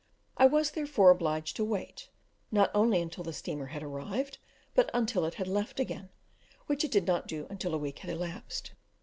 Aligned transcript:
I 0.35 0.47
was, 0.47 0.71
therefore, 0.71 1.11
obliged 1.11 1.55
to 1.57 1.63
wait, 1.63 2.09
not 2.51 2.71
only 2.73 3.01
until 3.03 3.23
the 3.23 3.31
steamer 3.31 3.67
had 3.67 3.83
arrived, 3.83 4.39
but 4.73 4.89
until 4.95 5.25
it 5.25 5.35
had 5.35 5.47
left 5.47 5.79
again, 5.79 6.09
which 6.65 6.83
it 6.83 6.89
did 6.89 7.05
not 7.05 7.27
do 7.27 7.45
until 7.51 7.75
a 7.75 7.77
week 7.77 7.99
had 7.99 8.09
elapsed. 8.09 8.71